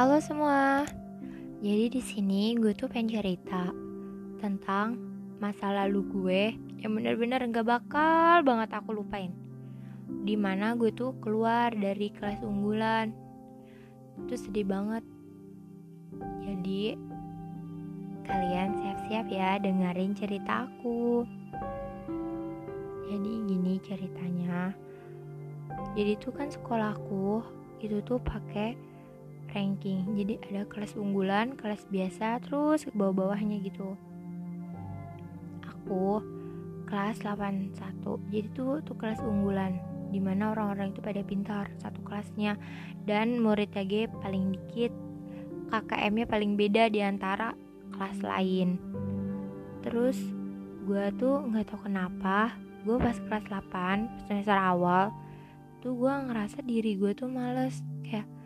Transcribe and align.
Halo 0.00 0.16
semua. 0.16 0.88
Jadi 1.60 1.92
di 1.92 2.00
sini 2.00 2.56
gue 2.56 2.72
tuh 2.72 2.88
pengen 2.88 3.20
cerita 3.20 3.68
tentang 4.40 4.96
masa 5.36 5.76
lalu 5.76 6.00
gue 6.08 6.42
yang 6.80 6.96
bener-bener 6.96 7.44
gak 7.52 7.68
bakal 7.68 8.40
banget 8.40 8.72
aku 8.72 8.96
lupain. 8.96 9.28
Di 10.24 10.40
mana 10.40 10.72
gue 10.72 10.88
tuh 10.88 11.12
keluar 11.20 11.76
dari 11.76 12.08
kelas 12.16 12.40
unggulan. 12.40 13.12
Itu 14.24 14.40
sedih 14.40 14.72
banget. 14.72 15.04
Jadi 16.48 16.96
kalian 18.24 18.80
siap-siap 18.80 19.28
ya 19.28 19.60
dengerin 19.60 20.16
cerita 20.16 20.64
aku. 20.64 21.28
Jadi 23.04 23.32
gini 23.52 23.76
ceritanya. 23.84 24.72
Jadi 25.92 26.16
tuh 26.16 26.32
kan 26.32 26.48
sekolahku 26.48 27.44
itu 27.84 28.00
tuh 28.00 28.16
pakai 28.24 28.88
ranking. 29.52 30.06
Jadi 30.16 30.38
ada 30.50 30.62
kelas 30.66 30.94
unggulan 30.94 31.58
kelas 31.58 31.86
biasa 31.90 32.40
terus 32.42 32.86
bawah-bawahnya 32.94 33.60
gitu. 33.62 33.94
Aku 35.66 36.22
kelas 36.90 37.22
81 37.22 37.74
jadi 38.34 38.48
tuh 38.50 38.82
tuh 38.82 38.96
kelas 38.98 39.22
unggulan 39.22 39.78
di 40.10 40.18
mana 40.18 40.50
orang-orang 40.50 40.90
itu 40.90 41.00
pada 41.02 41.22
pintar 41.22 41.70
satu 41.78 42.02
kelasnya. 42.02 42.58
Dan 43.06 43.42
murid 43.42 43.70
TG 43.70 44.10
paling 44.20 44.54
dikit 44.54 44.92
KKM-nya 45.70 46.26
paling 46.26 46.58
beda 46.58 46.90
di 46.90 46.98
antara 46.98 47.54
kelas 47.94 48.18
lain. 48.26 48.76
Terus 49.86 50.18
gue 50.84 51.04
tuh 51.16 51.46
nggak 51.46 51.70
tahu 51.70 51.86
kenapa 51.86 52.58
gue 52.82 52.96
pas 52.96 53.14
kelas 53.14 53.44
8 53.70 54.26
semester 54.26 54.56
awal 54.56 55.12
tuh 55.84 55.94
gue 55.94 56.10
ngerasa 56.10 56.64
diri 56.66 56.98
gue 56.98 57.14
tuh 57.14 57.30
males. 57.30 57.80
Kayak 58.02 58.39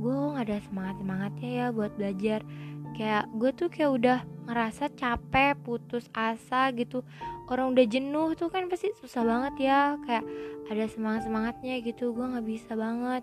gue 0.00 0.16
gak 0.34 0.44
ada 0.48 0.58
semangat 0.64 0.96
semangatnya 0.98 1.50
ya 1.52 1.66
buat 1.70 1.92
belajar. 1.94 2.40
Kayak 2.96 3.24
gue 3.36 3.50
tuh 3.52 3.68
kayak 3.68 3.90
udah 3.96 4.18
ngerasa 4.48 4.90
capek 4.96 5.54
putus 5.60 6.08
asa 6.16 6.72
gitu. 6.72 7.04
Orang 7.46 7.76
udah 7.76 7.84
jenuh 7.84 8.32
tuh 8.34 8.48
kan 8.48 8.66
pasti 8.72 8.90
susah 8.98 9.22
banget 9.22 9.70
ya 9.70 9.80
kayak 10.08 10.24
ada 10.72 10.84
semangat 10.88 11.28
semangatnya 11.28 11.78
gitu. 11.84 12.16
Gue 12.16 12.24
nggak 12.24 12.46
bisa 12.48 12.72
banget. 12.74 13.22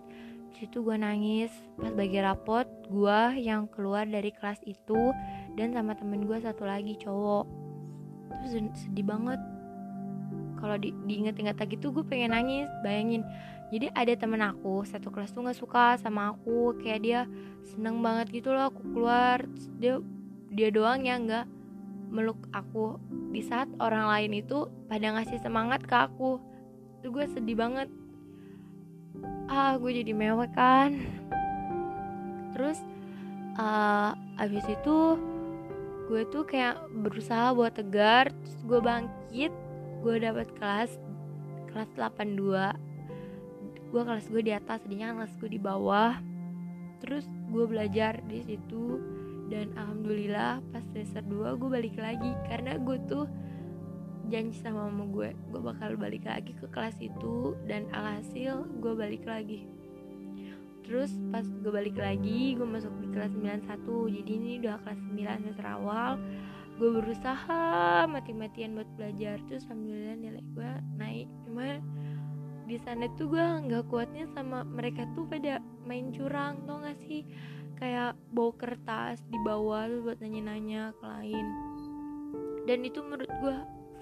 Situ 0.58 0.82
gue 0.82 0.98
nangis 0.98 1.54
pas 1.78 1.94
bagi 1.94 2.18
rapot 2.18 2.66
gue 2.90 3.20
yang 3.42 3.70
keluar 3.70 4.10
dari 4.10 4.34
kelas 4.34 4.62
itu 4.66 5.14
dan 5.54 5.74
sama 5.74 5.94
temen 5.98 6.26
gue 6.26 6.38
satu 6.38 6.66
lagi 6.66 6.98
cowok. 7.02 7.46
Terus 8.38 8.54
sedih 8.86 9.06
banget 9.06 9.42
kalau 10.58 10.76
di 10.76 10.94
diinget-inget 11.06 11.58
lagi 11.58 11.76
tuh 11.78 11.94
gue 11.94 12.06
pengen 12.06 12.34
nangis 12.34 12.70
bayangin. 12.82 13.24
Jadi 13.68 13.92
ada 13.92 14.14
temen 14.16 14.40
aku 14.40 14.88
satu 14.88 15.12
kelas 15.12 15.36
tuh 15.36 15.44
nggak 15.44 15.60
suka 15.60 16.00
sama 16.00 16.32
aku 16.32 16.78
kayak 16.80 17.00
dia 17.04 17.22
seneng 17.68 18.00
banget 18.00 18.32
gitu 18.32 18.56
loh 18.56 18.72
aku 18.72 18.80
keluar 18.96 19.44
dia 19.78 20.00
dia 20.52 20.72
doang 20.72 21.04
yang 21.04 21.28
nggak 21.28 21.46
meluk 22.08 22.40
aku. 22.56 22.96
Di 23.36 23.44
saat 23.44 23.68
orang 23.84 24.08
lain 24.08 24.40
itu 24.40 24.72
pada 24.88 25.20
ngasih 25.20 25.40
semangat 25.44 25.84
ke 25.84 25.96
aku 25.96 26.40
itu 27.00 27.12
gue 27.12 27.26
sedih 27.28 27.60
banget. 27.60 27.92
Ah 29.52 29.76
gue 29.76 29.92
jadi 29.92 30.16
mewek 30.16 30.52
kan. 30.56 30.96
Terus 32.56 32.80
uh, 33.60 34.16
abis 34.40 34.66
itu 34.66 35.20
gue 36.08 36.24
tuh 36.32 36.48
kayak 36.48 36.80
berusaha 37.04 37.52
buat 37.52 37.76
tegar 37.76 38.32
terus 38.32 38.58
gue 38.64 38.80
bangkit 38.80 39.52
gue 40.08 40.24
dapat 40.24 40.48
kelas 40.56 40.96
kelas 41.68 41.92
82 42.00 43.92
gue 43.92 44.02
kelas 44.08 44.26
gue 44.32 44.40
di 44.40 44.56
atas 44.56 44.80
tadinya 44.88 45.12
kelas 45.12 45.36
gue 45.36 45.52
di 45.52 45.60
bawah. 45.60 46.16
Terus 47.04 47.28
gue 47.52 47.66
belajar 47.68 48.24
di 48.24 48.40
situ 48.44 49.04
dan 49.52 49.72
alhamdulillah 49.76 50.64
pas 50.72 50.84
semester 50.92 51.24
2 51.24 51.60
gue 51.60 51.70
balik 51.72 51.96
lagi. 52.00 52.32
Karena 52.48 52.80
gue 52.80 52.98
tuh 53.08 53.28
janji 54.32 54.60
sama 54.60 54.88
mama 54.92 55.08
gue 55.12 55.30
gue 55.32 55.62
bakal 55.64 55.96
balik 55.96 56.28
lagi 56.28 56.52
ke 56.52 56.68
kelas 56.68 57.00
itu 57.00 57.56
dan 57.68 57.88
alhasil 57.92 58.64
gue 58.80 58.94
balik 58.96 59.28
lagi. 59.28 59.68
Terus 60.88 61.12
pas 61.36 61.44
gue 61.44 61.72
balik 61.72 62.00
lagi 62.00 62.56
gue 62.56 62.68
masuk 62.68 62.92
di 63.04 63.12
kelas 63.12 63.36
91 63.36 64.16
jadi 64.20 64.32
ini 64.32 64.52
udah 64.64 64.80
kelas 64.88 65.00
9 65.04 65.44
semester 65.44 65.68
awal 65.68 66.16
gue 66.78 66.90
berusaha 67.02 68.06
mati-matian 68.06 68.78
buat 68.78 68.90
belajar 68.94 69.42
terus 69.50 69.66
alhamdulillah 69.66 70.18
nilai 70.22 70.46
gue 70.54 70.72
naik. 71.02 71.28
Cuma 71.42 71.82
di 72.70 72.78
sana 72.78 73.10
tuh 73.18 73.34
gue 73.34 73.42
nggak 73.42 73.90
kuatnya 73.90 74.30
sama 74.38 74.62
mereka 74.62 75.10
tuh 75.18 75.26
pada 75.26 75.58
main 75.90 76.14
curang 76.14 76.62
tau 76.70 76.78
gak 76.86 77.02
sih? 77.10 77.26
Kayak 77.82 78.18
bawa 78.30 78.54
kertas 78.58 79.26
di 79.30 79.38
bawah 79.42 79.90
tuh 79.90 80.02
buat 80.06 80.18
nanya-nanya 80.22 80.94
ke 80.98 81.06
lain. 81.06 81.46
Dan 82.70 82.86
itu 82.86 83.02
menurut 83.02 83.32
gue 83.42 83.56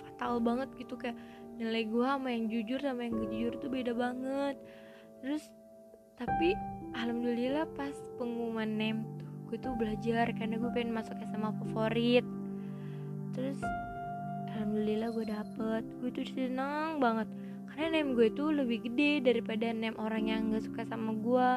fatal 0.03 0.43
banget 0.43 0.69
gitu 0.75 0.99
kayak 0.99 1.15
nilai 1.55 1.87
gue 1.87 2.03
sama 2.03 2.27
yang 2.27 2.45
jujur 2.51 2.79
sama 2.83 3.07
yang 3.07 3.23
gak 3.23 3.31
jujur 3.31 3.53
tuh 3.63 3.69
beda 3.71 3.93
banget. 3.95 4.55
Terus 5.23 5.47
tapi 6.19 6.55
alhamdulillah 6.95 7.71
pas 7.75 7.95
pengumuman 8.19 8.67
nem 8.67 9.03
tuh 9.19 9.31
gue 9.47 9.57
tuh 9.63 9.75
belajar 9.79 10.27
karena 10.35 10.59
gue 10.59 10.71
pengen 10.75 10.91
masuk 10.91 11.15
SMA 11.31 11.51
favorit 11.63 12.25
terus 13.35 13.59
alhamdulillah 14.55 15.11
gue 15.11 15.25
dapet. 15.27 15.83
Gue 15.99 16.09
tuh 16.15 16.25
senang 16.31 17.03
banget 17.03 17.27
karena 17.67 17.99
name 17.99 18.15
gue 18.15 18.31
tuh 18.31 18.55
lebih 18.55 18.87
gede 18.87 19.19
daripada 19.19 19.75
name 19.75 19.99
orang 19.99 20.31
yang 20.31 20.41
gak 20.55 20.63
suka 20.63 20.87
sama 20.87 21.11
gue 21.11 21.49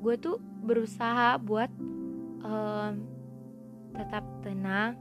gue 0.00 0.14
tuh 0.22 0.38
berusaha 0.62 1.34
buat 1.42 1.68
um, 2.46 3.04
tetap 3.90 4.22
tenang 4.46 4.94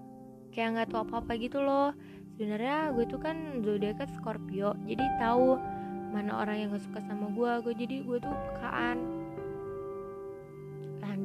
kayak 0.50 0.74
nggak 0.74 0.88
tahu 0.90 1.06
apa 1.06 1.16
apa 1.22 1.32
gitu 1.38 1.62
loh. 1.62 1.94
Sebenarnya 2.36 2.90
gue 2.98 3.06
tuh 3.06 3.22
kan 3.22 3.62
zodiaknya 3.62 4.10
Scorpio 4.18 4.74
jadi 4.90 5.06
tahu 5.22 5.62
mana 6.10 6.42
orang 6.42 6.58
yang 6.58 6.68
gak 6.74 6.84
suka 6.90 7.00
sama 7.06 7.30
gue 7.30 7.52
gue 7.70 7.74
jadi 7.86 7.96
gue 8.02 8.18
tuh 8.18 8.34
pekaan 8.50 8.98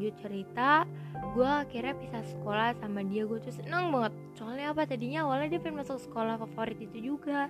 lanjut 0.04 0.20
cerita 0.20 0.84
gue 1.32 1.48
akhirnya 1.48 1.96
pisah 1.96 2.20
sekolah 2.36 2.76
sama 2.76 3.00
dia. 3.08 3.24
Gue 3.24 3.40
tuh 3.40 3.56
seneng 3.56 3.88
banget. 3.88 4.12
Soalnya 4.36 4.76
apa? 4.76 4.84
Tadinya 4.84 5.24
awalnya 5.24 5.56
dia 5.56 5.60
pengen 5.64 5.80
masuk 5.80 5.96
sekolah 5.96 6.36
favorit 6.36 6.76
itu 6.76 7.16
juga 7.16 7.48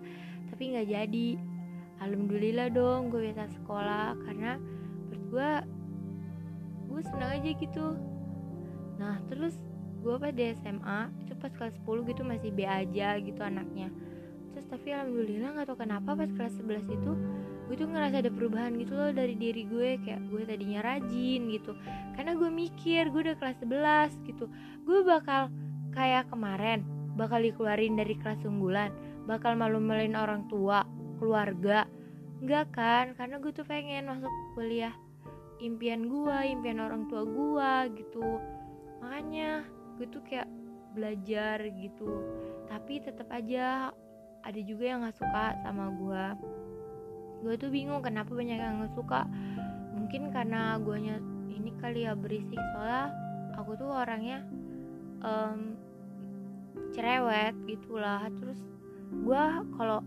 tapi 0.54 0.70
nggak 0.70 0.86
jadi. 0.86 1.28
Alhamdulillah 1.98 2.70
dong 2.70 3.10
gue 3.10 3.34
bisa 3.34 3.50
sekolah. 3.58 4.14
Karena 4.22 4.54
menurut 5.10 5.24
gue 5.34 5.50
gue 6.94 7.02
senang 7.10 7.30
aja 7.34 7.50
gitu. 7.58 7.86
Nah 9.02 9.18
terus 9.26 9.58
gue 9.98 10.14
pas 10.14 10.30
SMA 10.30 11.00
itu 11.26 11.34
pas 11.34 11.50
kelas 11.50 11.74
10 11.82 12.10
gitu 12.14 12.22
masih 12.22 12.54
B 12.54 12.62
aja 12.62 13.18
gitu 13.18 13.42
anaknya. 13.42 13.90
Terus 14.54 14.70
tapi 14.70 14.94
alhamdulillah 14.94 15.58
nggak 15.58 15.66
tau 15.66 15.74
kenapa 15.74 16.14
pas 16.14 16.30
kelas 16.30 16.54
11 16.62 16.86
itu 16.86 17.12
gue 17.64 17.74
tuh 17.80 17.88
ngerasa 17.88 18.20
ada 18.20 18.30
perubahan 18.32 18.76
gitu 18.76 18.92
loh 18.92 19.10
dari 19.10 19.34
diri 19.34 19.64
gue 19.64 19.96
kayak 20.04 20.20
gue 20.28 20.42
tadinya 20.44 20.80
rajin 20.84 21.40
gitu. 21.48 21.72
Karena 22.14 22.36
gue 22.36 22.50
mikir 22.52 23.08
gue 23.08 23.20
udah 23.30 23.36
kelas 23.40 23.58
11 23.64 24.28
gitu. 24.28 24.46
Gue 24.84 25.00
bakal 25.02 25.48
kayak 25.96 26.28
kemarin 26.28 26.84
bakal 27.14 27.38
dikeluarin 27.38 27.94
dari 27.94 28.18
kelas 28.18 28.42
unggulan 28.42 28.90
bakal 29.24 29.56
malu-maluin 29.56 30.18
orang 30.18 30.44
tua 30.52 30.84
keluarga. 31.16 31.88
Enggak 32.44 32.76
kan? 32.76 33.04
Karena 33.16 33.40
gue 33.40 33.52
tuh 33.54 33.64
pengen 33.64 34.10
masuk 34.10 34.30
kuliah 34.52 34.92
impian 35.62 36.10
gue 36.10 36.38
impian 36.52 36.82
orang 36.82 37.08
tua 37.08 37.24
gue 37.24 37.72
gitu. 37.96 38.26
Makanya 39.00 39.64
gue 39.96 40.06
tuh 40.12 40.20
kayak 40.28 40.48
belajar 40.92 41.64
gitu. 41.80 42.20
Tapi 42.68 43.00
tetap 43.00 43.32
aja 43.32 43.88
ada 44.44 44.60
juga 44.60 44.84
yang 44.84 45.00
nggak 45.00 45.16
suka 45.16 45.56
sama 45.64 45.88
gue 45.96 46.24
gue 47.44 47.60
tuh 47.60 47.68
bingung 47.68 48.00
kenapa 48.00 48.32
banyak 48.32 48.56
yang 48.56 48.80
nggak 48.80 48.96
suka. 48.96 49.28
Mungkin 49.92 50.32
karena 50.32 50.80
gue 50.80 50.96
ini 51.52 51.70
kali 51.76 52.08
ya 52.08 52.16
berisik 52.16 52.58
soalnya 52.72 53.12
aku 53.60 53.76
tuh 53.76 53.92
orangnya 53.92 54.40
um, 55.20 55.76
cerewet 56.96 57.52
gitulah. 57.68 58.24
Terus 58.40 58.58
gue 59.12 59.42
kalau 59.76 60.00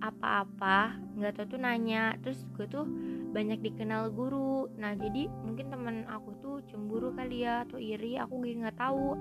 apa-apa 0.00 0.96
nggak 1.14 1.36
tahu 1.36 1.46
tuh 1.54 1.60
nanya 1.60 2.16
terus 2.24 2.42
gue 2.58 2.66
tuh 2.66 2.84
banyak 3.30 3.62
dikenal 3.62 4.10
guru. 4.10 4.66
Nah 4.74 4.98
jadi 4.98 5.30
mungkin 5.46 5.70
temen 5.70 5.96
aku 6.10 6.34
tuh 6.42 6.56
cemburu 6.66 7.14
kali 7.14 7.46
ya 7.46 7.62
atau 7.62 7.78
iri 7.78 8.18
aku 8.18 8.42
gak 8.42 8.56
nggak 8.66 8.78
tahu. 8.82 9.14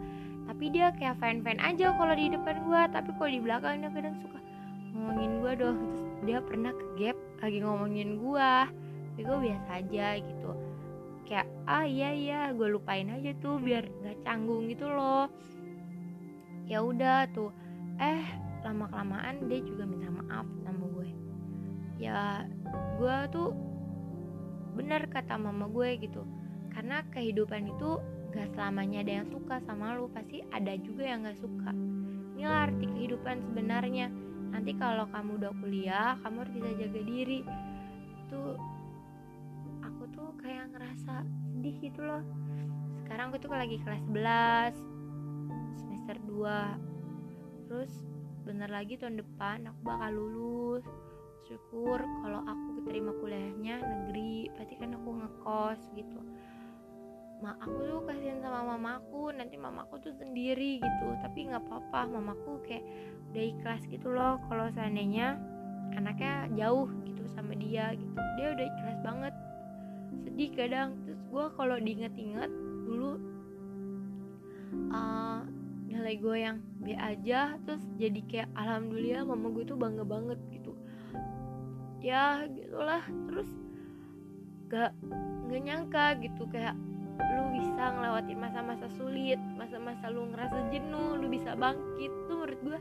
Tapi 0.50 0.66
dia 0.74 0.90
kayak 0.98 1.22
fan 1.22 1.46
fan 1.46 1.62
aja 1.62 1.94
kalau 1.94 2.18
di 2.18 2.34
depan 2.34 2.66
gue 2.66 2.82
tapi 2.90 3.10
kalau 3.14 3.30
di 3.30 3.38
belakang 3.38 3.86
dia 3.86 3.94
kadang 3.94 4.18
suka 4.18 4.40
ngomongin 5.00 5.32
gue 5.40 5.54
dong 5.62 5.78
terus 5.78 6.02
dia 6.26 6.40
pernah 6.42 6.74
ke 6.74 6.86
gap 6.98 7.18
lagi 7.40 7.60
ngomongin 7.64 8.20
gue 8.20 8.52
tapi 9.20 9.22
gue 9.28 9.40
biasa 9.52 9.70
aja 9.84 10.08
gitu. 10.16 10.52
Kayak 11.28 11.48
ah 11.68 11.84
iya 11.84 12.10
iya 12.16 12.42
gue 12.56 12.68
lupain 12.72 13.04
aja 13.12 13.36
tuh 13.44 13.60
biar 13.60 13.84
nggak 13.84 14.24
canggung 14.24 14.72
gitu 14.72 14.88
loh. 14.88 15.28
Ya 16.64 16.80
udah 16.80 17.28
tuh. 17.36 17.52
Eh 18.00 18.24
lama 18.64 18.88
kelamaan 18.88 19.52
dia 19.52 19.60
juga 19.60 19.84
minta 19.84 20.08
maaf 20.08 20.48
sama 20.64 20.88
gue. 20.88 21.10
Ya 22.00 22.48
gue 22.96 23.18
tuh 23.36 23.52
bener 24.80 25.12
kata 25.12 25.36
mama 25.36 25.68
gue 25.68 26.00
gitu. 26.00 26.24
Karena 26.72 27.04
kehidupan 27.12 27.76
itu 27.76 28.00
gak 28.32 28.56
selamanya 28.56 29.04
ada 29.04 29.14
yang 29.20 29.28
suka 29.28 29.60
sama 29.68 30.00
lu. 30.00 30.08
Pasti 30.16 30.48
ada 30.56 30.80
juga 30.80 31.04
yang 31.04 31.28
gak 31.28 31.44
suka. 31.44 31.76
Inilah 32.40 32.72
arti 32.72 32.88
kehidupan 32.88 33.44
sebenarnya 33.52 34.08
nanti 34.50 34.72
kalau 34.78 35.06
kamu 35.10 35.42
udah 35.42 35.52
kuliah 35.62 36.14
kamu 36.22 36.36
harus 36.46 36.54
bisa 36.54 36.70
jaga 36.78 37.02
diri. 37.02 37.40
Tuh 38.30 38.58
aku 39.86 40.04
tuh 40.14 40.30
kayak 40.42 40.74
ngerasa 40.74 41.26
sedih 41.26 41.76
gitu 41.82 42.02
loh. 42.04 42.24
Sekarang 43.06 43.34
aku 43.34 43.38
tuh 43.42 43.50
lagi 43.54 43.78
kelas 43.82 44.04
11 44.10 45.80
semester 45.80 46.16
2 46.26 47.70
terus 47.70 47.94
bener 48.46 48.70
lagi 48.74 48.98
tahun 48.98 49.22
depan 49.22 49.70
aku 49.70 49.80
bakal 49.86 50.12
lulus. 50.14 50.86
Syukur 51.50 51.98
kalau 52.22 52.46
aku 52.46 52.82
keterima 52.82 53.10
kuliahnya 53.18 53.82
negeri 53.82 54.54
pasti 54.54 54.78
kan 54.78 54.94
aku 54.94 55.10
ngekos 55.18 55.82
gitu 55.98 56.22
ma 57.40 57.56
aku 57.64 57.88
tuh 57.88 58.02
kasihan 58.04 58.44
sama 58.44 58.76
mamaku 58.76 59.32
nanti 59.32 59.56
mamaku 59.56 59.96
tuh 60.04 60.14
sendiri 60.20 60.84
gitu. 60.84 61.08
Tapi 61.24 61.48
nggak 61.48 61.64
apa-apa 61.64 62.20
mamaku 62.20 62.60
kayak 62.68 62.84
udah 63.32 63.44
ikhlas 63.56 63.82
gitu 63.88 64.12
loh. 64.12 64.36
Kalau 64.52 64.68
seandainya 64.76 65.40
anaknya 65.96 66.52
jauh 66.60 66.92
gitu 67.08 67.24
sama 67.32 67.56
dia 67.56 67.96
gitu 67.96 68.20
dia 68.36 68.48
udah 68.52 68.66
ikhlas 68.68 69.00
banget. 69.04 69.34
Sedih 70.28 70.52
kadang. 70.52 71.00
Terus 71.08 71.22
gue 71.32 71.46
kalau 71.56 71.78
diinget-inget 71.80 72.52
dulu 72.84 73.12
uh, 74.92 75.42
nilai 75.88 76.16
gue 76.20 76.38
yang 76.44 76.58
B 76.84 76.92
aja. 76.92 77.56
Terus 77.64 77.84
jadi 77.96 78.20
kayak 78.28 78.50
alhamdulillah 78.60 79.24
mama 79.24 79.48
gue 79.56 79.64
tuh 79.64 79.80
bangga 79.80 80.04
banget 80.04 80.40
gitu. 80.52 80.76
Ya 82.04 82.44
gitulah 82.52 83.04
terus 83.32 83.48
gak 84.70 84.92
gak 85.50 85.62
nyangka 85.66 86.06
gitu 86.22 86.46
kayak 86.48 86.78
lu 87.20 87.44
bisa 87.52 87.84
ngelewatin 87.92 88.38
masa-masa 88.40 88.88
sulit 88.96 89.40
masa-masa 89.60 90.08
lu 90.08 90.28
ngerasa 90.32 90.72
jenuh 90.72 91.20
lu 91.20 91.28
bisa 91.28 91.54
bangkit. 91.54 92.12
Tuh 92.28 92.36
menurut 92.40 92.60
gue 92.64 92.80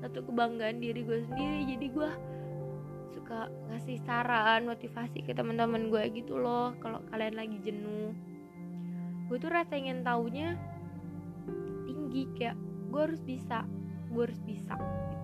satu 0.00 0.18
kebanggaan 0.24 0.78
diri 0.80 1.02
gue 1.04 1.20
sendiri. 1.26 1.60
Jadi 1.76 1.86
gue 1.92 2.10
suka 3.10 3.50
ngasih 3.70 3.98
saran 4.06 4.70
motivasi 4.70 5.26
ke 5.26 5.34
teman-teman 5.34 5.90
gue 5.90 6.02
gitu 6.14 6.38
loh 6.38 6.72
kalau 6.78 7.02
kalian 7.10 7.36
lagi 7.36 7.58
jenuh. 7.60 8.14
Gue 9.28 9.36
tuh 9.38 9.50
rasa 9.50 9.78
ingin 9.78 10.02
taunya 10.02 10.54
tinggi 11.86 12.26
kayak 12.38 12.58
gue 12.90 13.00
harus 13.00 13.22
bisa 13.22 13.66
gue 14.10 14.22
harus 14.26 14.40
bisa. 14.42 14.74
gitu 14.74 15.19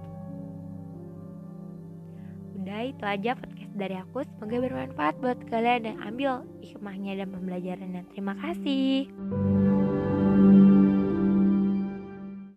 itu 2.85 3.05
aja 3.05 3.33
podcast 3.39 3.73
dari 3.77 3.97
aku. 3.97 4.25
Semoga 4.37 4.57
bermanfaat 4.61 5.15
buat 5.25 5.39
kalian 5.49 5.81
dan 5.89 5.97
ambil 6.05 6.45
hikmahnya 6.61 7.25
dan 7.25 7.29
pembelajarannya. 7.33 8.03
Terima 8.13 8.35
kasih 8.41 9.09